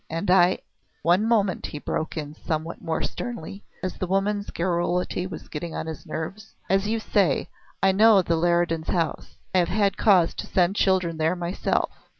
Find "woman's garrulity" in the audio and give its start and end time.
4.07-5.27